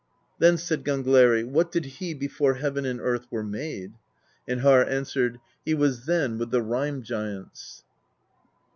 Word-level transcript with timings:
Then 0.39 0.57
said 0.57 0.83
Gangleri: 0.83 1.43
"What 1.45 1.71
did 1.71 1.85
he 1.85 2.15
before 2.15 2.55
heaven 2.55 2.85
and 2.87 2.99
earth 2.99 3.27
were 3.29 3.43
made?" 3.43 3.93
And 4.47 4.61
Harr 4.61 4.83
answered: 4.83 5.37
"He 5.63 5.75
was 5.75 6.07
then 6.07 6.39
with 6.39 6.49
the 6.49 6.63
Rime 6.63 7.03
Giants." 7.03 7.83